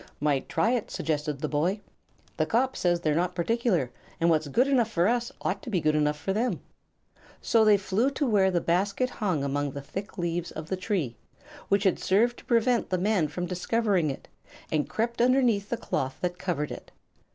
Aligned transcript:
"Might 0.19 0.49
try 0.49 0.71
it," 0.71 0.89
suggested 0.89 1.39
the 1.41 1.47
boy. 1.47 1.79
"The 2.37 2.47
cop 2.47 2.75
says 2.75 2.99
they're 3.01 3.13
not 3.13 3.35
particular, 3.35 3.91
and 4.19 4.31
what's 4.31 4.47
good 4.47 4.67
enough 4.67 4.89
for 4.89 5.07
us 5.07 5.31
ought 5.41 5.61
to 5.61 5.69
be 5.69 5.79
good 5.79 5.93
enough 5.95 6.17
for 6.19 6.33
them." 6.33 6.59
So 7.39 7.63
they 7.63 7.77
flew 7.77 8.09
to 8.09 8.25
where 8.25 8.49
the 8.49 8.61
basket 8.61 9.11
hung 9.11 9.43
among 9.43 9.73
the 9.73 9.81
thick 9.83 10.17
leaves 10.17 10.49
of 10.49 10.69
the 10.69 10.75
tree, 10.75 11.17
which 11.69 11.83
had 11.83 11.99
served 11.99 12.37
to 12.39 12.45
prevent 12.45 12.89
the 12.89 12.97
men 12.97 13.27
from 13.27 13.45
discovering 13.45 14.09
it, 14.09 14.27
and 14.71 14.89
crept 14.89 15.21
underneath 15.21 15.69
the 15.69 15.77
cloth 15.77 16.17
that 16.21 16.39
covered 16.39 16.71
it. 16.71 16.91